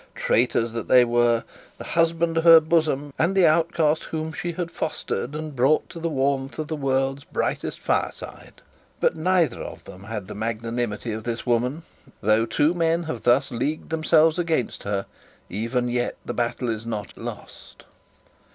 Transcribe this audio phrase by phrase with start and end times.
[0.15, 1.43] Traitors that they were;
[1.77, 5.99] the husband of her bosom, and the outcast whom she had fostered and brought into
[5.99, 8.63] the warmth of the world's brightest fireside!
[8.99, 11.83] But neither of them had the magnanimity of this woman.
[12.19, 15.05] Though two men have thus leagued themselves together against her,
[15.51, 17.83] even yet the battle is not lost.